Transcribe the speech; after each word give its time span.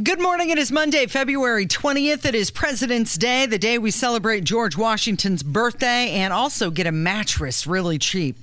Good 0.00 0.20
morning. 0.20 0.50
It 0.50 0.58
is 0.58 0.70
Monday, 0.70 1.06
February 1.06 1.66
20th. 1.66 2.24
It 2.24 2.36
is 2.36 2.52
President's 2.52 3.18
Day, 3.18 3.46
the 3.46 3.58
day 3.58 3.78
we 3.78 3.90
celebrate 3.90 4.44
George 4.44 4.76
Washington's 4.76 5.42
birthday 5.42 6.10
and 6.12 6.32
also 6.32 6.70
get 6.70 6.86
a 6.86 6.92
mattress 6.92 7.66
really 7.66 7.98
cheap. 7.98 8.36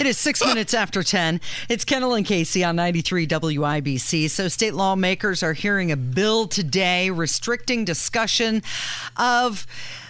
It 0.00 0.06
is 0.06 0.16
six 0.16 0.40
minutes 0.46 0.72
after 0.72 1.02
10. 1.02 1.42
It's 1.68 1.84
Kendall 1.84 2.14
and 2.14 2.24
Casey 2.24 2.64
on 2.64 2.76
93 2.76 3.26
WIBC. 3.26 4.30
So, 4.30 4.48
state 4.48 4.72
lawmakers 4.72 5.42
are 5.42 5.52
hearing 5.52 5.92
a 5.92 5.98
bill 5.98 6.48
today 6.48 7.10
restricting 7.10 7.84
discussion 7.84 8.62
of 9.14 9.66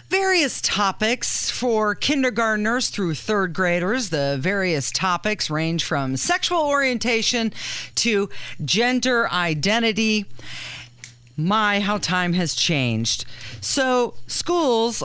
various 0.08 0.60
topics 0.60 1.50
for 1.50 1.96
kindergartners 1.96 2.90
through 2.90 3.14
third 3.14 3.54
graders. 3.54 4.10
The 4.10 4.36
various 4.38 4.92
topics 4.92 5.50
range 5.50 5.82
from 5.82 6.16
sexual 6.16 6.60
orientation 6.60 7.52
to 7.96 8.28
gender 8.64 9.28
identity. 9.32 10.26
My, 11.36 11.80
how 11.80 11.98
time 11.98 12.34
has 12.34 12.54
changed. 12.54 13.24
So, 13.60 14.14
schools 14.26 15.02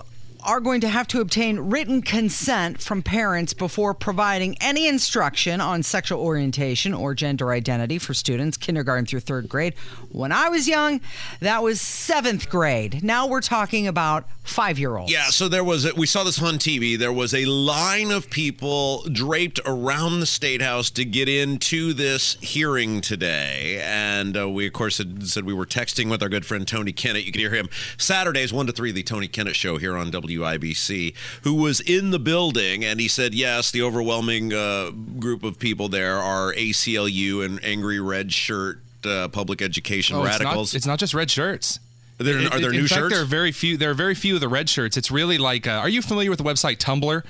are 0.47 0.61
going 0.61 0.79
to 0.79 0.87
have 0.87 1.07
to 1.07 1.19
obtain 1.19 1.59
written 1.59 2.01
consent 2.01 2.81
from 2.81 3.03
parents 3.03 3.53
before 3.53 3.93
providing 3.93 4.55
any 4.61 4.87
instruction 4.87 5.59
on 5.59 5.83
sexual 5.83 6.21
orientation 6.21 6.93
or 6.93 7.13
gender 7.13 7.51
identity 7.51 7.99
for 7.99 8.13
students, 8.13 8.55
kindergarten 8.55 9.05
through 9.05 9.19
third 9.19 9.49
grade. 9.49 9.73
When 10.09 10.31
I 10.31 10.47
was 10.47 10.65
young, 10.65 11.01
that 11.41 11.61
was 11.61 11.81
seventh 11.81 12.49
grade. 12.49 13.03
Now 13.03 13.27
we're 13.27 13.41
talking 13.41 13.87
about 13.87 14.25
five 14.43 14.79
year 14.79 14.95
olds. 14.95 15.11
Yeah, 15.11 15.25
so 15.25 15.49
there 15.49 15.65
was, 15.65 15.85
a, 15.85 15.93
we 15.95 16.05
saw 16.05 16.23
this 16.23 16.41
on 16.41 16.55
TV. 16.55 16.97
There 16.97 17.11
was 17.11 17.33
a 17.33 17.45
line 17.45 18.11
of 18.11 18.29
people 18.29 19.03
draped 19.11 19.59
around 19.65 20.21
the 20.21 20.25
State 20.25 20.61
House 20.61 20.89
to 20.91 21.03
get 21.03 21.27
into 21.27 21.91
this 21.91 22.37
hearing 22.39 23.01
today. 23.01 23.81
And 23.83 24.37
uh, 24.37 24.49
we, 24.49 24.65
of 24.65 24.71
course, 24.71 24.97
had 24.97 25.27
said 25.27 25.43
we 25.43 25.53
were 25.53 25.65
texting 25.65 26.09
with 26.09 26.23
our 26.23 26.29
good 26.29 26.45
friend 26.45 26.65
Tony 26.65 26.93
Kinnett. 26.93 27.25
You 27.25 27.33
can 27.33 27.41
hear 27.41 27.53
him 27.53 27.67
Saturdays, 27.97 28.53
1 28.53 28.67
to 28.67 28.71
3, 28.71 28.93
the 28.93 29.03
Tony 29.03 29.27
Kinnett 29.27 29.55
Show 29.55 29.77
here 29.77 29.97
on 29.97 30.09
WIBC, 30.37 31.13
who 31.43 31.53
was 31.53 31.79
in 31.81 32.11
the 32.11 32.19
building. 32.19 32.83
And 32.85 32.99
he 32.99 33.07
said, 33.07 33.33
yes, 33.33 33.71
the 33.71 33.81
overwhelming 33.81 34.53
uh, 34.53 34.91
group 35.19 35.43
of 35.43 35.59
people 35.59 35.87
there 35.89 36.17
are 36.17 36.53
ACLU 36.53 37.43
and 37.45 37.63
Angry 37.63 37.99
Red 37.99 38.31
Shirt. 38.33 38.79
Uh, 39.05 39.27
public 39.29 39.61
education 39.61 40.17
Oh, 40.17 40.23
it's 40.23 40.39
not- 40.39 40.45
radicals. 40.45 40.73
It's 40.73 40.85
not, 40.87 40.99
just 40.99 41.13
red 41.13 41.29
shirts. 41.31 41.79
There- 42.17 42.39
It- 42.39 42.51
are 42.51 42.59
there 42.59 42.71
in 42.71 42.77
new 42.77 42.87
fact, 42.87 42.99
shirts? 42.99 43.13
There 43.13 43.21
are 43.23 43.25
very 43.27 43.51
few. 43.53 43.77
There 43.77 43.91
are 43.91 43.93
very 43.93 44.15
few 44.15 44.35
of 44.35 44.41
the 44.41 44.49
red 44.49 44.67
shirts. 44.69 44.97
It's 44.97 45.11
really 45.11 45.37
like. 45.37 45.65
Uh, 45.67 45.71
are 45.73 45.87
you 45.87 46.01
familiar 46.01 46.29
with 46.31 46.39
the 46.39 46.43
website 46.43 46.77
Tumblr? 46.77 47.23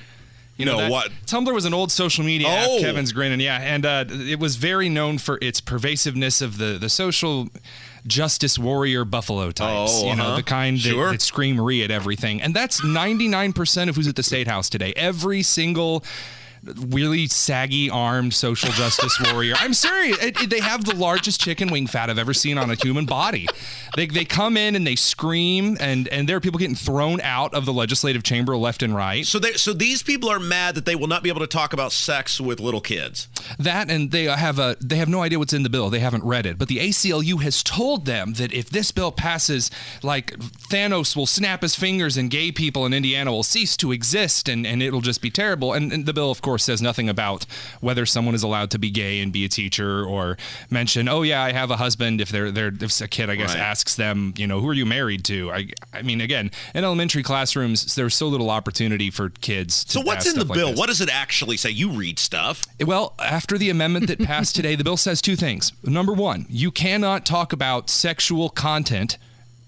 You 0.55 0.65
No, 0.65 0.89
what? 0.89 1.11
Tumblr 1.27 1.53
was 1.53 1.65
an 1.65 1.73
old 1.75 1.91
social 1.91 2.23
media 2.23 2.47
Oh. 2.49 2.77
app. 2.77 2.81
Kevin's 2.81 3.11
grinning, 3.11 3.41
yeah, 3.41 3.59
and 3.61 3.85
uh, 3.85 4.05
it 4.09 4.39
was 4.39 4.55
very 4.55 4.89
known 4.89 5.19
for 5.19 5.37
its 5.39 5.61
pervasiveness 5.61 6.41
of 6.41 6.57
the 6.57 6.79
the 6.79 6.89
social 6.89 7.49
justice 8.07 8.57
warrior 8.57 9.05
buffalo 9.05 9.51
types. 9.51 9.91
Oh, 10.03 10.09
you 10.09 10.15
know, 10.15 10.23
uh-huh. 10.23 10.35
the 10.37 10.43
kind 10.43 10.77
that, 10.77 10.89
Sure. 10.89 11.11
that 11.11 11.21
scream 11.21 11.59
re 11.59 11.83
at 11.83 11.91
everything, 11.91 12.41
and 12.41 12.53
that's 12.53 12.83
ninety 12.83 13.27
nine 13.27 13.53
percent 13.53 13.89
of 13.89 13.95
who's 13.95 14.07
at 14.07 14.15
the 14.15 14.23
state 14.23 14.47
house 14.47 14.69
today. 14.69 14.93
Every 14.95 15.43
single 15.43 16.03
really 16.63 17.27
saggy 17.27 17.89
armed 17.89 18.33
social 18.33 18.69
justice 18.71 19.17
warrior. 19.31 19.55
I'm 19.57 19.73
serious. 19.73 20.17
It, 20.23 20.41
it- 20.41 20.49
they 20.49 20.59
have 20.61 20.85
the 20.85 20.95
largest 20.95 21.41
chicken 21.41 21.69
wing 21.69 21.87
fat 21.87 22.09
I've 22.09 22.17
ever 22.17 22.33
seen 22.33 22.57
on 22.57 22.69
a 22.71 22.75
human 22.75 23.05
body. 23.05 23.47
They, 23.95 24.05
they 24.07 24.25
come 24.25 24.55
in 24.57 24.75
and 24.75 24.85
they 24.87 24.95
scream, 24.95 25.77
and, 25.79 26.07
and 26.07 26.27
there 26.27 26.37
are 26.37 26.39
people 26.39 26.57
getting 26.59 26.75
thrown 26.75 27.19
out 27.21 27.53
of 27.53 27.65
the 27.65 27.73
legislative 27.73 28.23
chamber 28.23 28.55
left 28.55 28.81
and 28.81 28.95
right. 28.95 29.25
So 29.25 29.39
they 29.39 29.53
so 29.53 29.73
these 29.73 30.03
people 30.03 30.29
are 30.29 30.39
mad 30.39 30.75
that 30.75 30.85
they 30.85 30.95
will 30.95 31.07
not 31.07 31.21
be 31.23 31.29
able 31.29 31.41
to 31.41 31.47
talk 31.47 31.73
about 31.73 31.91
sex 31.91 32.39
with 32.39 32.59
little 32.59 32.81
kids. 32.81 33.27
That 33.59 33.89
and 33.91 34.11
they 34.11 34.23
have 34.25 34.57
a 34.59 34.77
they 34.79 34.95
have 34.97 35.09
no 35.09 35.21
idea 35.21 35.37
what's 35.39 35.53
in 35.53 35.63
the 35.63 35.69
bill. 35.69 35.89
They 35.89 35.99
haven't 35.99 36.23
read 36.23 36.45
it. 36.45 36.57
But 36.57 36.67
the 36.69 36.77
ACLU 36.77 37.41
has 37.41 37.61
told 37.63 38.05
them 38.05 38.33
that 38.33 38.53
if 38.53 38.69
this 38.69 38.91
bill 38.91 39.11
passes, 39.11 39.69
like 40.03 40.31
Thanos 40.37 41.15
will 41.15 41.25
snap 41.27 41.61
his 41.61 41.75
fingers 41.75 42.17
and 42.17 42.29
gay 42.29 42.51
people 42.51 42.85
in 42.85 42.93
Indiana 42.93 43.31
will 43.31 43.43
cease 43.43 43.75
to 43.77 43.91
exist 43.91 44.47
and, 44.49 44.65
and 44.65 44.81
it'll 44.81 45.01
just 45.01 45.21
be 45.21 45.29
terrible. 45.29 45.73
And, 45.73 45.91
and 45.91 46.05
the 46.05 46.13
bill, 46.13 46.31
of 46.31 46.41
course, 46.41 46.46
says 46.57 46.81
nothing 46.81 47.09
about 47.09 47.45
whether 47.81 48.05
someone 48.05 48.35
is 48.35 48.43
allowed 48.43 48.71
to 48.71 48.79
be 48.79 48.89
gay 48.91 49.19
and 49.21 49.33
be 49.33 49.43
a 49.43 49.49
teacher 49.49 50.05
or 50.05 50.37
mention, 50.69 51.07
oh 51.07 51.23
yeah, 51.23 51.41
I 51.43 51.51
have 51.51 51.71
a 51.71 51.77
husband 51.77 52.21
if 52.21 52.29
they're 52.29 52.51
they're 52.51 52.71
if 52.79 53.01
a 53.01 53.07
kid 53.07 53.29
I 53.29 53.35
guess 53.35 53.53
Right. 53.55 53.59
asks 53.59 53.95
them, 53.95 54.33
you 54.37 54.45
know, 54.45 54.59
who 54.61 54.67
are 54.69 54.73
you 54.73 54.85
married 54.85 55.23
to? 55.25 55.51
I 55.51 55.69
I 55.93 56.03
mean 56.03 56.21
again, 56.21 56.51
in 56.75 56.83
elementary 56.83 57.23
classrooms 57.23 57.95
there's 57.95 58.13
so 58.15 58.27
little 58.27 58.49
opportunity 58.51 59.09
for 59.09 59.29
kids 59.29 59.83
to 59.85 59.91
So 59.93 60.01
what's 60.01 60.27
in 60.31 60.37
the 60.37 60.45
like 60.45 60.55
bill? 60.57 60.69
this. 60.69 60.79
what 60.79 60.87
does 60.87 61.01
it 61.01 61.09
actually 61.09 61.57
say? 61.57 61.71
You 61.71 61.89
read 61.89 62.19
stuff. 62.19 62.63
Well, 62.79 63.15
after 63.19 63.57
the 63.57 63.69
amendment 63.71 64.07
that 64.07 64.19
passed 64.19 64.55
today, 64.55 64.75
the 64.75 64.83
bill 64.83 64.97
says 64.97 65.21
two 65.21 65.35
things. 65.35 65.73
Number 65.83 66.13
one, 66.13 66.45
you 66.49 66.69
cannot 66.69 67.25
talk 67.25 67.53
about 67.53 67.89
sexual 67.89 68.49
content 68.49 69.17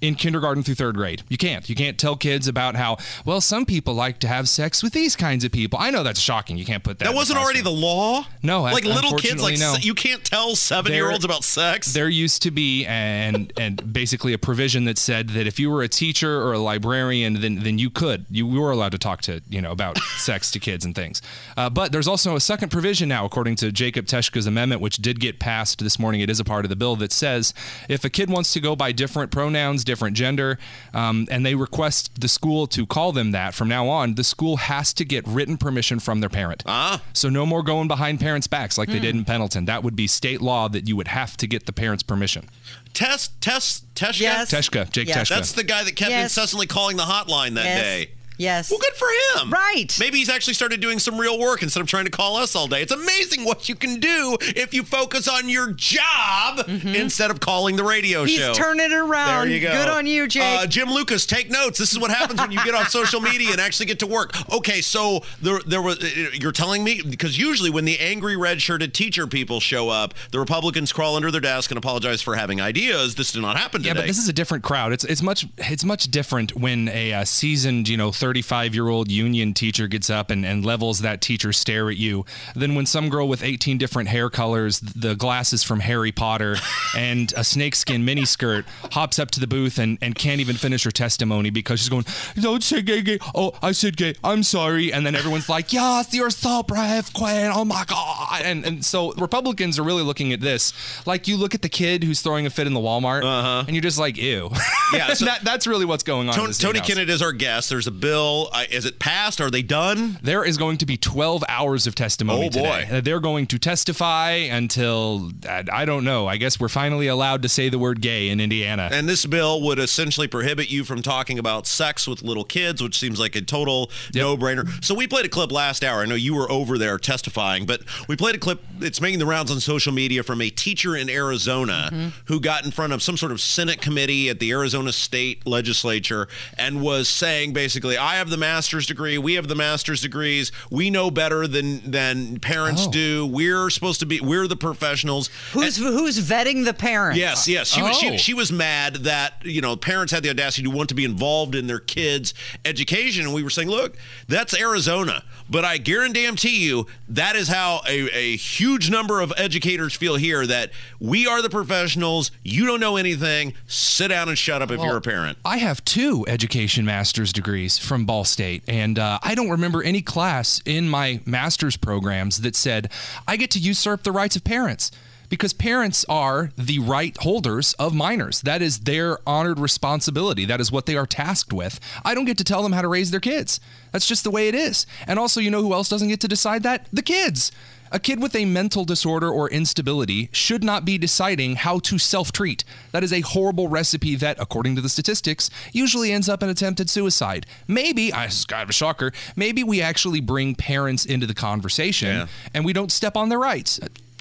in 0.02 0.16
kindergarten 0.16 0.64
through 0.64 0.76
third 0.76 0.96
grade. 0.96 1.24
You 1.30 1.38
can't. 1.38 1.68
You 1.70 1.76
can't 1.76 1.98
tell 1.98 2.16
kids 2.16 2.48
about 2.48 2.76
how, 2.76 2.98
well, 3.26 3.42
some 3.42 3.66
people 3.66 3.94
like 3.94 4.20
to 4.20 4.28
have 4.28 4.48
sex 4.48 4.82
with 4.82 4.94
these 4.94 5.16
kinds 5.16 5.44
of 5.44 5.52
people. 5.52 5.78
I 5.80 5.92
know 5.92 6.04
that's 6.04 6.20
shocking. 6.20 6.58
You 6.58 6.66
can't 6.66 6.84
put 6.84 7.00
that. 7.00 7.06
That 7.06 7.16
wasn't 7.16 7.40
already 7.40 7.62
the 7.62 7.72
law. 7.72 8.26
No, 8.42 8.62
like 8.62 8.86
little 8.86 9.18
kids, 9.18 9.42
like 9.42 9.60
no. 9.60 9.76
you 9.80 9.94
can't 9.94 10.24
tell 10.24 10.56
seven-year-olds 10.56 11.26
about 11.26 11.44
sex. 11.44 11.94
There 11.94 12.10
used 12.10 12.42
to 12.44 12.52
be 12.52 12.86
and 12.86 13.52
and 13.58 13.94
basically 13.94 14.34
a 14.34 14.38
provision 14.38 14.86
that 14.86 14.98
said 14.98 15.30
that 15.30 15.48
if 15.48 15.60
you 15.60 15.70
were 15.70 15.84
a 15.84 15.88
teacher 15.88 16.42
or 16.42 16.54
a 16.54 16.60
librarian, 16.60 17.42
then 17.42 17.60
then 17.60 17.78
you 17.78 17.90
could 17.90 18.26
you 18.30 18.48
were 18.48 18.72
allowed 18.72 18.92
to 18.94 18.98
talk 18.98 19.22
to 19.22 19.42
you 19.50 19.62
know 19.62 19.72
about 19.72 19.98
sex 20.18 20.52
to 20.52 20.60
kids 20.60 20.86
and 20.86 20.96
things. 20.96 21.22
Uh, 21.58 21.70
but 21.70 21.92
there's 21.92 22.08
also 22.08 22.36
a 22.36 22.40
second 22.40 22.70
provision 22.70 23.10
now, 23.10 23.26
according 23.26 23.56
to 23.58 23.72
Jacob 23.72 24.06
Teshka's 24.06 24.48
amendment, 24.48 24.82
which 24.82 24.98
did 24.98 25.20
get 25.20 25.40
passed 25.40 25.80
this 25.80 26.00
morning. 26.00 26.22
It 26.22 26.30
is 26.30 26.40
a 26.40 26.46
part 26.46 26.66
of 26.66 26.70
the 26.70 26.76
bill 26.76 26.96
that 26.98 27.12
says 27.12 27.54
if 27.90 28.04
a 28.06 28.10
kid 28.10 28.30
wants 28.30 28.54
to 28.54 28.60
go 28.60 28.76
by 28.76 28.92
different 28.92 29.32
pronouns, 29.32 29.84
different 29.90 30.16
gender, 30.16 30.58
um, 30.94 31.28
and 31.32 31.46
they 31.46 31.56
request 31.56 32.22
the 32.22 32.28
school 32.28 32.68
to 32.68 32.86
call 32.86 33.12
them 33.12 33.32
that 33.32 33.54
from 33.56 33.68
now 33.68 33.88
on, 33.88 34.14
the 34.16 34.24
school 34.24 34.58
has 34.58 34.94
to 34.94 35.04
get 35.04 35.28
written 35.28 35.58
permission 35.58 36.00
from 36.00 36.20
their 36.20 36.30
parent. 36.30 36.62
Ah. 36.68 37.02
So 37.14 37.28
no 37.30 37.46
more 37.46 37.64
going 37.64 37.88
behind 37.88 38.20
parents' 38.20 38.48
backs 38.48 38.78
like 38.78 38.88
they 38.90 39.00
did 39.00 39.16
in 39.16 39.26
Pendleton. 39.26 39.66
That 39.66 39.84
would 39.84 39.96
be 39.96 40.06
state 40.08 40.42
law 40.42 40.68
that 40.70 40.88
you 40.88 40.96
would 40.96 41.08
have 41.08 41.36
to 41.38 41.48
get 41.48 41.66
the 41.66 41.74
parents' 41.74 42.04
permission. 42.04 42.48
Test, 42.94 43.40
test, 43.42 43.84
Teshka. 43.96 44.20
Yes. 44.22 44.52
Teshka, 44.52 44.92
Jake 44.92 45.08
Yes. 45.08 45.18
Teshka. 45.30 45.36
That's 45.36 45.52
the 45.54 45.64
guy 45.64 45.84
that 45.84 45.96
kept 45.96 46.12
Yes. 46.12 46.24
incessantly 46.32 46.68
calling 46.68 46.98
the 46.98 47.04
hotline 47.04 47.56
that 47.56 47.66
Yes. 47.66 47.82
day. 47.82 48.10
Yes. 48.40 48.72
Well, 48.72 48.80
good 48.80 48.94
for 48.96 49.08
him. 49.42 49.52
Right. 49.52 49.96
Maybe 50.00 50.18
he's 50.18 50.30
actually 50.30 50.54
started 50.56 50.80
doing 50.80 50.98
some 50.98 51.20
real 51.20 51.38
work 51.38 51.62
instead 51.62 51.82
of 51.82 51.88
trying 51.88 52.06
to 52.06 52.12
call 52.12 52.38
us 52.38 52.56
all 52.56 52.68
day. 52.68 52.82
It's 52.82 52.92
amazing 52.92 53.44
what 53.46 53.70
you 53.70 53.76
can 53.76 54.00
do 54.00 54.38
if 54.42 54.74
you 54.74 54.84
focus 54.84 55.28
on 55.28 55.50
your 55.50 55.72
job 55.74 56.60
instead 56.68 57.30
of 57.32 57.40
calling 57.40 57.76
the 57.76 57.84
radio 57.84 58.00
Mm-hmm. 58.26 58.28
He's 58.28 58.58
turning 58.58 58.92
it 58.92 58.96
around. 58.96 59.48
There 59.48 59.56
you 59.56 59.62
go. 59.62 59.72
Good 59.72 59.90
on 59.90 60.06
you, 60.08 60.28
Jake. 60.28 60.60
Uh, 60.62 60.66
Jim 60.68 60.90
Lucas, 60.90 61.26
take 61.26 61.50
notes. 61.52 61.78
This 61.78 61.92
is 61.92 62.00
what 62.00 62.12
happens 62.12 62.40
when 62.40 62.52
you 62.52 62.64
get 62.64 62.74
off 62.76 62.88
social 62.90 63.20
media 63.22 63.52
and 63.52 63.60
actually 63.62 63.86
get 63.86 64.00
to 64.00 64.08
work. 64.08 64.34
Okay, 64.54 64.82
so 64.82 65.22
there, 65.42 65.60
there 65.68 65.82
was. 65.82 66.02
uh, 66.02 66.08
You're 66.34 66.52
telling 66.52 66.84
me 66.84 67.02
because 67.02 67.38
usually 67.38 67.70
when 67.70 67.86
the 67.86 68.00
angry 68.00 68.36
red-shirted 68.38 68.94
teacher 68.94 69.28
people 69.28 69.60
show 69.60 69.90
up, 69.90 70.14
the 70.32 70.40
Republicans 70.40 70.92
crawl 70.94 71.16
under 71.16 71.30
their 71.30 71.42
desk 71.42 71.72
and 71.72 71.78
apologize 71.78 72.22
for 72.22 72.36
having 72.36 72.62
ideas. 72.62 73.16
This 73.16 73.32
did 73.32 73.42
not 73.42 73.58
happen 73.58 73.82
today. 73.82 73.90
yeah, 73.90 74.02
but 74.02 74.08
this 74.08 74.18
is 74.18 74.30
a 74.30 74.34
different 74.34 74.64
crowd. 74.64 74.94
It's 74.94 75.04
it's 75.04 75.22
much 75.22 75.46
it's 75.58 75.84
much 75.84 76.06
different 76.12 76.56
when 76.56 76.88
a 76.90 77.14
uh, 77.14 77.26
seasoned 77.26 77.88
you 77.90 77.98
know 77.98 78.12
35 78.30 78.76
year 78.76 78.88
old 78.90 79.10
union 79.10 79.56
teacher 79.56 79.88
gets 79.88 80.08
up 80.08 80.30
and, 80.30 80.46
and 80.46 80.64
levels 80.64 81.00
that 81.00 81.20
teacher 81.20 81.52
stare 81.52 81.90
at 81.90 81.98
you 81.98 82.24
than 82.56 82.76
when 82.76 82.86
some 82.86 83.10
girl 83.10 83.28
with 83.28 83.42
18 83.44 83.80
different 83.80 84.08
hair 84.08 84.30
colors, 84.30 84.80
the 84.82 85.16
glasses 85.16 85.64
from 85.64 85.80
Harry 85.80 86.12
Potter, 86.12 86.56
and 86.96 87.34
a 87.36 87.44
snakeskin 87.44 88.06
miniskirt 88.06 88.66
hops 88.92 89.18
up 89.18 89.32
to 89.32 89.40
the 89.40 89.48
booth 89.48 89.80
and, 89.80 89.98
and 90.00 90.14
can't 90.14 90.40
even 90.40 90.56
finish 90.58 90.84
her 90.84 90.92
testimony 90.92 91.50
because 91.50 91.80
she's 91.80 91.90
going, 91.90 92.06
"Don't 92.40 92.62
say 92.62 92.84
gay, 92.84 93.02
gay. 93.02 93.18
Oh, 93.34 93.54
I 93.64 93.72
said 93.72 93.98
gay. 93.98 94.14
I'm 94.24 94.44
sorry." 94.44 94.94
And 94.94 95.04
then 95.08 95.16
everyone's 95.16 95.50
like, 95.50 95.74
"Yes, 95.74 96.14
you're 96.14 96.30
so 96.30 96.62
brave, 96.62 97.12
Queen. 97.14 97.50
Oh 97.52 97.66
my 97.66 97.84
god!" 97.88 98.44
And 98.44 98.64
and 98.64 98.86
so 98.86 99.12
Republicans 99.14 99.80
are 99.80 99.84
really 99.84 100.04
looking 100.04 100.32
at 100.34 100.40
this 100.40 100.72
like 101.08 101.28
you 101.28 101.36
look 101.36 101.56
at 101.56 101.64
the 101.64 101.70
kid 101.70 102.04
who's 102.04 102.22
throwing 102.22 102.46
a 102.46 102.52
fit 102.52 102.68
in 102.68 102.76
the 102.76 102.80
Walmart, 102.80 103.24
and 103.24 103.72
you're 103.76 103.82
just 103.82 103.98
like, 103.98 104.18
"Ew." 104.18 104.50
Uh-huh. 104.52 104.96
Yeah, 104.98 105.14
so- 105.16 105.26
that, 105.26 105.44
that's 105.44 105.66
really 105.66 105.86
what's 105.86 106.04
going 106.04 106.30
on. 106.30 106.36
Tony, 106.36 106.54
Tony. 106.54 106.80
Kinnett 106.80 107.10
is 107.10 107.24
our 107.24 107.32
guest. 107.32 107.72
There's 107.72 107.88
a 107.88 107.92
bill 107.92 108.19
bill. 108.20 108.50
Uh, 108.52 108.64
is 108.70 108.86
it 108.86 109.00
passed? 109.00 109.40
Are 109.40 109.50
they 109.50 109.62
done? 109.62 110.20
There 110.22 110.44
is 110.44 110.58
going 110.58 110.78
to 110.80 110.86
be 110.86 110.98
12 110.98 111.44
hours 111.48 111.88
of 111.88 111.96
testimony 111.96 112.48
Oh, 112.48 112.50
boy. 112.50 112.82
today. 112.86 113.00
They're 113.02 113.20
going 113.22 113.48
to 113.48 113.58
testify 113.60 114.32
until, 114.32 115.32
I 115.72 115.86
don't 115.86 116.04
know, 116.04 116.28
I 116.28 116.38
guess 116.38 116.60
we're 116.60 116.68
finally 116.70 117.08
allowed 117.08 117.42
to 117.44 117.50
say 117.50 117.70
the 117.70 117.80
word 117.80 118.02
gay 118.02 118.30
in 118.30 118.40
Indiana. 118.42 118.90
And 118.92 119.08
this 119.08 119.26
bill 119.26 119.62
would 119.62 119.80
essentially 119.80 120.28
prohibit 120.28 120.70
you 120.70 120.84
from 120.84 121.02
talking 121.02 121.40
about 121.40 121.66
sex 121.68 122.08
with 122.08 122.22
little 122.22 122.44
kids, 122.44 122.84
which 122.84 123.00
seems 123.00 123.20
like 123.20 123.36
a 123.36 123.42
total 123.42 123.90
no 124.14 124.36
brainer. 124.36 124.84
So, 124.84 124.94
we 124.96 125.08
played 125.08 125.26
a 125.26 125.30
clip 125.30 125.52
last 125.52 125.84
hour. 125.84 126.02
I 126.02 126.06
know 126.06 126.16
you 126.16 126.36
were 126.36 126.52
over 126.52 126.78
there 126.78 126.98
testifying, 126.98 127.66
but 127.66 127.82
we 128.10 128.16
played 128.18 128.36
a 128.36 128.38
clip. 128.38 128.62
It's 128.82 129.00
making 129.00 129.20
the 129.20 129.26
rounds 129.26 129.50
on 129.52 129.60
social 129.62 129.94
media 129.94 130.24
from 130.24 130.42
a 130.42 130.50
teacher 130.50 130.96
in 130.96 131.10
Arizona 131.10 132.12
who 132.26 132.40
got 132.42 132.66
in 132.66 132.72
front 132.72 132.92
of 132.94 133.02
some 133.02 133.16
sort 133.18 133.32
of 133.32 133.40
Senate 133.40 133.82
committee 133.82 134.28
at 134.30 134.40
the 134.40 134.52
Arizona 134.52 134.92
state 134.92 135.46
legislature 135.48 136.28
and 136.58 136.82
was 136.82 137.08
saying 137.08 137.54
basically, 137.54 137.98
I 138.10 138.16
have 138.16 138.32
the 138.32 138.38
master's 138.38 138.88
degree. 138.88 139.20
We 139.20 139.36
have 139.36 139.48
the 139.48 139.54
master's 139.56 140.02
degrees. 140.02 140.52
We 140.72 140.90
know 140.90 141.12
better 141.12 141.46
than, 141.48 141.92
than 141.92 142.40
parents 142.40 142.86
Oh. 142.88 142.92
do. 142.92 143.26
We're 143.28 143.70
supposed 143.70 144.00
to 144.00 144.08
be, 144.08 144.20
we're 144.20 144.48
the 144.48 144.56
professionals. 144.56 145.30
Who's 145.54 145.78
who's 145.78 146.18
vetting 146.20 146.66
the 146.66 146.74
parents? 146.74 147.20
Yes, 147.20 147.48
yes. 147.48 147.68
She, 147.70 147.82
was, 147.84 147.96
Oh. 147.98 148.00
she, 148.00 148.18
she 148.18 148.34
was 148.34 148.52
mad 148.52 148.96
that, 149.12 149.34
you 149.44 149.62
know, 149.62 149.76
parents 149.76 150.12
had 150.12 150.24
the 150.24 150.30
audacity 150.32 150.64
to 150.64 150.72
want 150.72 150.90
to 150.90 150.96
be 150.96 151.06
involved 151.06 151.54
in 151.54 151.68
their 151.68 151.80
kids' 151.80 152.34
education. 152.66 153.26
And 153.26 153.34
we 153.34 153.44
were 153.44 153.50
saying, 153.52 153.70
look, 153.70 153.96
that's 154.28 154.60
Arizona. 154.60 155.24
But 155.48 155.64
I 155.66 155.78
guarantee 155.78 156.66
you 156.66 156.88
that 157.10 157.36
is 157.36 157.48
how 157.48 157.82
a, 157.88 158.10
a 158.16 158.38
huge 158.38 158.90
number 158.90 159.22
of 159.22 159.32
educators 159.38 159.94
feel 159.96 160.16
here 160.16 160.48
that 160.48 160.72
we 161.00 161.28
are 161.28 161.42
the 161.44 161.50
professionals. 161.50 162.32
You 162.44 162.66
don't 162.66 162.80
know 162.80 162.98
anything. 162.98 163.54
Sit 163.68 164.08
down 164.08 164.30
and 164.30 164.38
shut 164.38 164.62
up 164.64 164.72
if 164.72 164.80
you're 164.82 164.98
a 164.98 165.02
parent. 165.02 165.38
I 165.46 165.58
have 165.58 165.84
two 165.86 166.26
education 166.28 166.86
master's 166.86 167.32
degrees 167.34 167.78
from 167.78 167.99
Ball 168.06 168.24
State, 168.24 168.64
and 168.68 168.98
uh, 168.98 169.20
I 169.22 169.36
don't 169.36 169.50
remember 169.50 169.84
any 169.84 170.02
class 170.02 170.62
in 170.66 170.90
my 170.90 171.22
master's 171.26 171.78
programs 171.78 172.42
that 172.42 172.56
said 172.56 172.92
I 173.28 173.38
get 173.38 173.52
to 173.52 173.60
usurp 173.60 174.04
the 174.04 174.12
rights 174.12 174.36
of 174.36 174.44
parents. 174.44 174.92
Because 175.30 175.54
parents 175.54 176.06
are 176.10 176.52
the 176.58 176.80
right 176.80 177.16
holders 177.18 177.74
of 177.74 177.94
minors. 177.94 178.42
That 178.42 178.62
is 178.64 178.80
their 178.80 179.20
honored 179.28 179.60
responsibility. 179.60 180.44
That 180.46 180.60
is 180.60 180.72
what 180.72 180.88
they 180.88 180.96
are 180.98 181.06
tasked 181.06 181.54
with. 181.54 181.80
I 182.04 182.16
don't 182.16 182.26
get 182.26 182.38
to 182.40 182.44
tell 182.44 182.64
them 182.64 182.72
how 182.72 182.82
to 182.82 182.88
raise 182.88 183.12
their 183.12 183.20
kids. 183.20 183.60
That's 183.92 184.08
just 184.08 184.24
the 184.24 184.32
way 184.32 184.48
it 184.48 184.56
is. 184.56 184.88
And 185.08 185.20
also, 185.20 185.40
you 185.40 185.52
know 185.52 185.62
who 185.62 185.74
else 185.74 185.88
doesn't 185.88 186.08
get 186.08 186.20
to 186.22 186.28
decide 186.28 186.64
that? 186.64 186.88
The 186.92 187.04
kids. 187.04 187.52
A 187.92 188.00
kid 188.00 188.22
with 188.22 188.36
a 188.36 188.46
mental 188.46 188.86
disorder 188.86 189.30
or 189.30 189.50
instability 189.50 190.30
should 190.32 190.64
not 190.64 190.86
be 190.86 190.98
deciding 191.00 191.56
how 191.56 191.80
to 191.80 191.98
self 191.98 192.32
treat. 192.32 192.64
That 192.92 193.04
is 193.04 193.12
a 193.12 193.22
horrible 193.22 193.68
recipe 193.68 194.16
that, 194.16 194.38
according 194.40 194.76
to 194.76 194.82
the 194.82 194.90
statistics, 194.90 195.50
usually 195.74 196.12
ends 196.12 196.30
up 196.30 196.44
in 196.44 196.50
attempted 196.50 196.88
suicide. 196.90 197.48
Maybe, 197.68 198.14
I 198.14 198.30
kind 198.48 198.62
of 198.64 198.70
a 198.70 198.74
shocker, 198.74 199.12
maybe 199.36 199.64
we 199.64 199.82
actually 199.82 200.22
bring 200.22 200.54
parents 200.54 201.04
into 201.06 201.26
the 201.26 201.34
conversation 201.34 202.10
Yeah. 202.16 202.28
and 202.54 202.64
we 202.64 202.74
don't 202.74 202.92
step 202.92 203.18
on 203.18 203.30
their 203.30 203.40
rights. 203.40 203.80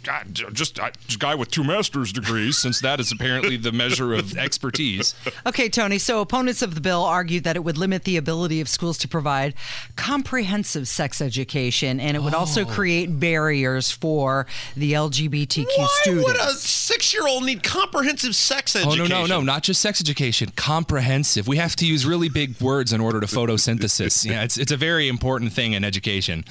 God, 0.09 0.55
just 0.55 0.79
a 0.79 0.91
guy 1.19 1.35
with 1.35 1.51
two 1.51 1.63
master's 1.63 2.15
degrees, 2.15 2.57
since 2.57 2.81
that 2.81 2.99
is 2.99 3.13
apparently 3.13 3.59
the 3.59 3.73
measure 3.73 4.15
of 4.15 4.39
expertise. 4.39 5.15
Okay, 5.45 5.69
Tony. 5.69 5.99
So 5.99 6.23
opponents 6.23 6.63
of 6.63 6.75
the 6.75 6.81
bill 6.81 7.05
argued 7.05 7.45
that 7.45 7.57
it 7.57 7.61
would 7.63 7.77
limit 7.77 8.05
the 8.05 8.17
ability 8.17 8.63
of 8.63 8.71
schools 8.71 8.97
to 8.99 9.09
provide 9.09 9.53
comprehensive 9.97 10.89
sex 10.89 11.21
education, 11.21 12.01
and 12.01 12.17
it 12.17 12.21
would 12.21 12.33
also 12.33 12.63
oh. 12.63 12.65
create 12.65 13.21
barriers 13.21 13.91
for 13.91 14.47
the 14.75 14.95
LGBTQ 14.95 15.67
Why 15.77 15.89
students. 16.01 16.25
would 16.25 16.37
a 16.37 16.53
six 16.53 17.13
year 17.13 17.27
old 17.27 17.45
need 17.45 17.63
comprehensive 17.63 18.35
sex 18.35 18.77
education? 18.77 19.01
Oh, 19.01 19.05
education? 19.05 19.29
no, 19.29 19.37
no, 19.37 19.41
no, 19.41 19.53
not 19.53 19.63
just 19.63 19.83
sex 19.83 20.01
education, 20.01 20.53
comprehensive. 20.57 21.47
We 21.47 21.59
have 21.59 21.77
to 21.77 21.87
use 21.87 22.07
really 22.07 22.31
big 22.31 22.59
words 22.63 22.95
in 22.95 23.03
order 23.03 23.21
to 23.21 23.27
photosynthesis. 23.27 24.25
yeah, 24.31 24.43
it's, 24.43 24.57
it's 24.57 24.73
a 24.73 24.79
very 24.79 25.07
important 25.07 25.53
thing 25.53 25.75
in 25.75 25.85
education. 25.85 26.47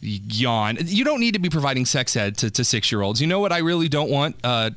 Yawn. 0.00 0.78
You 0.84 1.04
don't 1.04 1.20
need 1.20 1.34
to 1.34 1.40
be 1.40 1.50
providing 1.50 1.84
sex 1.84 2.16
ed 2.16 2.36
to, 2.38 2.50
to 2.50 2.64
six 2.64 2.90
year 2.92 3.02
olds. 3.02 3.20
You 3.20 3.26
know 3.26 3.40
what 3.40 3.52
I 3.52 3.58
really 3.58 3.88
don't 3.88 4.10
want? 4.10 4.36
Uh, 4.44 4.70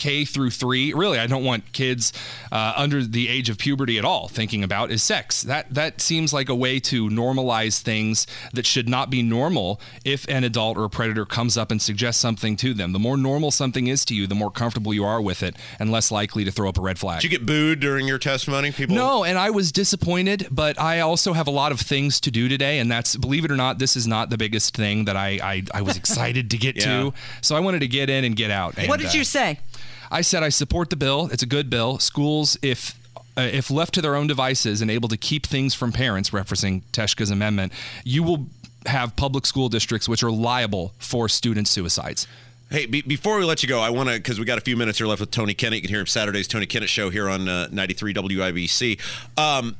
K 0.00 0.24
through 0.24 0.50
three. 0.50 0.92
Really, 0.92 1.18
I 1.20 1.28
don't 1.28 1.44
want 1.44 1.72
kids 1.72 2.12
uh, 2.50 2.72
under 2.76 3.04
the 3.04 3.28
age 3.28 3.48
of 3.48 3.58
puberty 3.58 3.98
at 3.98 4.04
all 4.04 4.26
thinking 4.26 4.64
about 4.64 4.90
is 4.90 5.02
sex. 5.04 5.42
That 5.42 5.72
that 5.74 6.00
seems 6.00 6.32
like 6.32 6.48
a 6.48 6.54
way 6.54 6.80
to 6.80 7.08
normalize 7.08 7.80
things 7.80 8.26
that 8.52 8.66
should 8.66 8.88
not 8.88 9.10
be 9.10 9.22
normal. 9.22 9.80
If 10.04 10.26
an 10.28 10.42
adult 10.42 10.76
or 10.76 10.84
a 10.84 10.90
predator 10.90 11.24
comes 11.26 11.56
up 11.56 11.70
and 11.70 11.80
suggests 11.80 12.20
something 12.20 12.56
to 12.56 12.74
them, 12.74 12.92
the 12.92 12.98
more 12.98 13.16
normal 13.16 13.50
something 13.52 13.86
is 13.86 14.04
to 14.06 14.14
you, 14.14 14.26
the 14.26 14.34
more 14.34 14.50
comfortable 14.50 14.92
you 14.94 15.04
are 15.04 15.20
with 15.22 15.42
it, 15.42 15.54
and 15.78 15.92
less 15.92 16.10
likely 16.10 16.44
to 16.44 16.50
throw 16.50 16.68
up 16.68 16.78
a 16.78 16.80
red 16.80 16.98
flag. 16.98 17.20
Did 17.20 17.30
you 17.30 17.38
get 17.38 17.46
booed 17.46 17.78
during 17.80 18.08
your 18.08 18.18
testimony? 18.18 18.72
People. 18.72 18.96
No, 18.96 19.22
and 19.24 19.38
I 19.38 19.50
was 19.50 19.70
disappointed, 19.70 20.48
but 20.50 20.80
I 20.80 21.00
also 21.00 21.34
have 21.34 21.46
a 21.46 21.50
lot 21.52 21.72
of 21.72 21.80
things 21.80 22.20
to 22.22 22.30
do 22.30 22.48
today, 22.48 22.78
and 22.78 22.90
that's 22.90 23.16
believe 23.16 23.44
it 23.44 23.50
or 23.50 23.56
not, 23.56 23.78
this 23.78 23.96
is 23.96 24.06
not 24.06 24.30
the 24.30 24.38
biggest 24.38 24.74
thing 24.74 25.04
that 25.04 25.16
I 25.16 25.38
I, 25.42 25.62
I 25.74 25.82
was 25.82 25.96
excited 26.02 26.50
to 26.50 26.56
get 26.58 26.76
Yeah. 26.76 27.02
to. 27.02 27.14
So 27.42 27.54
I 27.56 27.60
wanted 27.60 27.80
to 27.80 27.88
get 27.88 28.08
in 28.08 28.24
and 28.24 28.34
get 28.34 28.50
out. 28.50 28.76
what 28.76 28.88
And, 28.90 28.98
did 29.02 29.06
uh, 29.08 29.18
you 29.18 29.24
say? 29.24 29.58
I 30.10 30.22
said 30.22 30.42
I 30.42 30.48
support 30.48 30.90
the 30.90 30.96
bill. 30.96 31.28
It's 31.32 31.42
a 31.42 31.46
good 31.46 31.70
bill. 31.70 31.98
Schools, 31.98 32.58
if 32.62 32.98
uh, 33.36 33.42
if 33.42 33.70
left 33.70 33.94
to 33.94 34.02
their 34.02 34.16
own 34.16 34.26
devices 34.26 34.82
and 34.82 34.90
able 34.90 35.08
to 35.08 35.16
keep 35.16 35.46
things 35.46 35.74
from 35.74 35.92
parents, 35.92 36.30
referencing 36.30 36.82
Teshka's 36.92 37.30
amendment, 37.30 37.72
you 38.04 38.22
will 38.22 38.46
have 38.86 39.14
public 39.16 39.46
school 39.46 39.68
districts 39.68 40.08
which 40.08 40.22
are 40.22 40.30
liable 40.30 40.94
for 40.98 41.28
student 41.28 41.68
suicides. 41.68 42.26
Hey, 42.70 42.86
be, 42.86 43.02
before 43.02 43.38
we 43.38 43.44
let 43.44 43.62
you 43.62 43.68
go, 43.68 43.80
I 43.80 43.90
want 43.90 44.08
to 44.08 44.16
because 44.16 44.38
we 44.38 44.44
got 44.44 44.58
a 44.58 44.60
few 44.60 44.76
minutes 44.76 44.98
here 44.98 45.06
left 45.06 45.20
with 45.20 45.30
Tony 45.30 45.54
Kinnett. 45.54 45.76
You 45.76 45.80
can 45.82 45.90
hear 45.90 46.00
him 46.00 46.06
Saturday's 46.06 46.46
Tony 46.46 46.66
Kinnett 46.66 46.88
show 46.88 47.10
here 47.10 47.28
on 47.28 47.48
uh, 47.48 47.68
93 47.70 48.14
WIBC. 48.14 49.00
Um, 49.38 49.76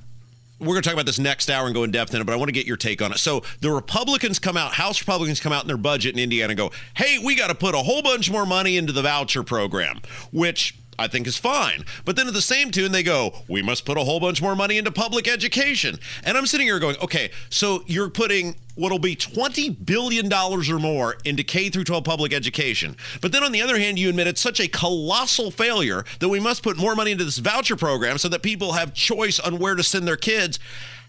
we're 0.61 0.67
going 0.67 0.83
to 0.83 0.89
talk 0.89 0.95
about 0.95 1.07
this 1.07 1.19
next 1.19 1.51
hour 1.51 1.67
and 1.67 1.75
go 1.75 1.85
in 1.85 1.91
depth 1.91 2.15
in 2.15 2.21
it, 2.21 2.25
but 2.25 2.33
I 2.33 2.37
want 2.37 2.49
to 2.49 2.53
get 2.53 2.67
your 2.67 2.77
take 2.77 3.01
on 3.01 3.13
it. 3.13 3.19
So 3.19 3.43
the 3.61 3.71
Republicans 3.71 4.39
come 4.39 4.57
out, 4.57 4.75
House 4.75 5.01
Republicans 5.01 5.41
come 5.41 5.53
out 5.53 5.63
in 5.63 5.69
their 5.69 5.77
budget 5.77 6.15
in 6.15 6.21
Indiana 6.21 6.51
and 6.51 6.59
go, 6.59 6.71
"Hey, 6.95 7.19
we 7.19 7.35
got 7.35 7.49
to 7.49 7.55
put 7.55 7.75
a 7.75 7.79
whole 7.79 8.03
bunch 8.03 8.31
more 8.31 8.47
money 8.47 8.77
into 8.77 8.93
the 8.93 9.03
voucher 9.03 9.43
program," 9.43 10.03
which 10.33 10.75
I 11.01 11.09
think 11.09 11.27
is 11.27 11.39
fine. 11.39 11.87
But 12.05 12.17
then 12.17 12.29
at 12.29 12.35
the 12.35 12.43
same 12.43 12.71
tune, 12.71 12.93
they 12.93 13.03
go, 13.03 13.33
we 13.49 13.63
must 13.63 13.87
put 13.87 13.97
a 13.97 14.05
whole 14.05 14.21
bunch 14.21 14.43
more 14.43 14.55
money 14.55 14.77
into 14.77 14.93
public 14.93 15.27
education. 15.27 15.99
And 16.25 16.37
I'm 16.37 16.47
sitting 16.47 16.67
here 16.67 16.79
going, 16.79 16.97
okay, 16.99 17.31
so 17.49 17.83
you're 17.87 18.11
putting 18.11 18.55
what'll 18.75 18.99
be 18.99 19.17
$20 19.17 19.87
billion 19.87 20.31
or 20.31 20.79
more 20.79 21.17
into 21.25 21.43
K 21.43 21.71
through 21.71 21.85
12 21.85 22.05
public 22.05 22.35
education. 22.35 22.97
But 23.23 23.33
then 23.33 23.43
on 23.43 23.51
the 23.51 23.63
other 23.63 23.79
hand, 23.79 23.99
you 23.99 24.11
admit 24.11 24.27
it's 24.27 24.43
such 24.43 24.61
a 24.61 24.69
colossal 24.69 25.51
failure 25.51 26.05
that 26.19 26.29
we 26.29 26.39
must 26.39 26.63
put 26.63 26.77
more 26.77 26.95
money 26.95 27.13
into 27.13 27.25
this 27.25 27.39
voucher 27.39 27.77
program 27.77 28.19
so 28.19 28.29
that 28.29 28.43
people 28.43 28.73
have 28.73 28.93
choice 28.93 29.41
on 29.41 29.59
where 29.59 29.77
to 29.77 29.83
send 29.83 30.07
their 30.07 30.19
kids. 30.19 30.59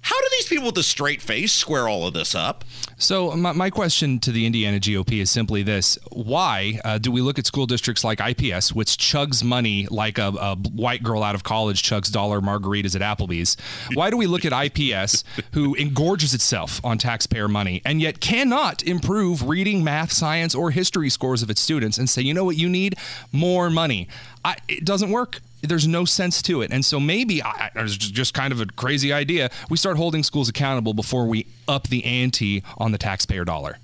How 0.02 0.20
do 0.20 0.28
these 0.32 0.48
people 0.48 0.66
with 0.68 0.78
a 0.78 0.84
straight 0.84 1.22
face 1.22 1.52
square 1.52 1.88
all 1.88 2.08
of 2.08 2.14
this 2.14 2.34
up? 2.34 2.66
So 2.98 3.32
my, 3.32 3.52
my 3.52 3.70
question 3.70 4.20
to 4.20 4.32
the 4.32 4.46
Indiana 4.46 4.80
GOP 4.80 5.22
is 5.22 5.30
simply 5.30 5.64
this: 5.64 5.98
Why 6.12 6.80
uh, 6.84 6.98
do 6.98 7.12
we 7.12 7.22
look 7.22 7.38
at 7.38 7.46
school 7.46 7.66
districts 7.68 8.04
like 8.04 8.20
IPS, 8.20 8.74
which 8.74 8.98
chugs 8.98 9.44
money 9.44 9.88
like 9.90 10.18
a, 10.18 10.34
a 10.40 10.56
white 10.56 11.04
girl 11.04 11.24
out 11.24 11.36
of 11.36 11.44
college 11.44 11.84
chugs 11.84 12.12
dollar 12.12 12.42
margaritas 12.42 13.00
at 13.00 13.02
Applebee's? 13.02 13.58
Why 13.94 14.10
do 14.10 14.18
we 14.18 14.28
look 14.28 14.44
at 14.44 14.54
IPS, 14.54 15.24
who 15.54 15.76
engorges 15.76 16.34
itself 16.34 16.84
on 16.84 16.98
taxpayer 16.98 17.48
money 17.48 17.82
and 17.86 18.02
yet 18.02 18.20
cannot 18.20 18.84
improve 18.84 19.48
reading, 19.48 19.84
math, 19.84 20.12
science, 20.12 20.56
or 20.56 20.72
history 20.72 21.10
scores 21.10 21.44
of 21.44 21.50
its 21.50 21.62
students, 21.62 21.98
and 21.98 22.10
say, 22.10 22.22
you 22.22 22.34
know 22.34 22.46
what, 22.46 22.58
you 22.58 22.70
need 22.70 22.96
more 23.32 23.70
money? 23.70 24.08
I, 24.44 24.58
it 24.68 24.84
doesn't 24.84 25.12
work. 25.12 25.40
There's 25.62 25.88
no 25.88 26.06
sense 26.06 26.42
to 26.44 26.62
it. 26.62 26.72
And 26.72 26.84
so 26.84 27.00
maybe 27.00 27.44
I, 27.44 27.72
it's 27.76 27.96
just 27.96 28.34
kind 28.34 28.52
of 28.52 28.62
a 28.62 28.66
crazy 28.66 29.14
idea. 29.14 29.50
We 29.70 29.78
start 29.78 29.98
holding 29.98 30.24
schools 30.24 30.50
accountable 30.50 30.94
before 30.94 31.28
we 31.28 31.48
up 31.68 31.88
the 31.88 32.04
ante 32.04 32.64
on 32.78 32.92
the 32.92 32.98
taxpayer 32.98 33.46
dollar. 33.46 33.78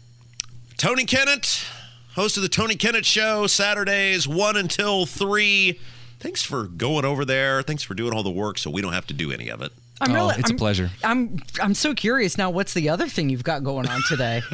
Tony 0.77 1.05
Kinnett, 1.05 1.67
host 2.15 2.38
of 2.38 2.43
the 2.43 2.50
Tony 2.50 2.75
Kinnett 2.75 3.05
Show, 3.05 3.48
Saturdays 3.48 4.27
1 4.27 4.57
until 4.57 5.05
3. 5.05 5.79
Thanks 6.19 6.41
for 6.43 6.63
going 6.63 7.05
over 7.05 7.25
there. 7.25 7.62
Thanks 7.62 7.84
for 7.84 7.93
doing 7.93 8.13
all 8.13 8.24
the 8.24 8.31
work 8.31 8.57
so 8.57 8.72
we 8.72 8.81
don't 8.81 8.93
have 8.93 9.07
to 9.07 9.13
do 9.13 9.31
any 9.31 9.50
of 9.50 9.62
it. 9.62 9.72
I'm 10.00 10.12
Oh, 10.12 10.13
really, 10.13 10.36
it's 10.38 10.50
a 10.50 10.54
I'm- 10.54 10.58
pleasure. 10.58 10.92
I'm 11.04 11.39
I'm 11.62 11.74
so 11.74 11.94
curious 11.96 12.38
now. 12.38 12.50
What's 12.50 12.74
the 12.74 12.89
other 12.89 13.08
thing 13.08 13.30
you've 13.30 13.44
got 13.44 13.63
going 13.63 13.88
on 13.88 14.01
today? 14.08 14.42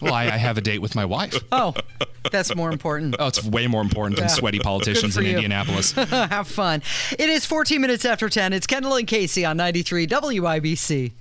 Well, 0.00 0.12
I, 0.12 0.24
I 0.24 0.36
have 0.36 0.58
a 0.58 0.60
date 0.60 0.80
with 0.80 0.94
my 0.94 1.04
wife. 1.04 1.34
oh, 1.52 1.74
that's 2.30 2.54
more 2.54 2.70
important. 2.70 3.16
Oh, 3.18 3.28
it's 3.28 3.42
way 3.42 3.66
more 3.66 3.80
important 3.80 4.18
than 4.18 4.28
sweaty 4.28 4.58
politicians 4.58 5.16
in 5.16 5.24
you. 5.24 5.30
Indianapolis. 5.30 5.92
Have 5.92 6.46
fun. 6.48 6.82
It 7.18 7.28
is 7.30 7.46
14 7.46 7.80
minutes 7.80 8.04
after 8.04 8.28
10. 8.28 8.52
It's 8.52 8.66
Kendall 8.66 8.96
and 8.96 9.06
Casey 9.06 9.44
on 9.44 9.56
93 9.56 10.06
WIBC. 10.06 11.12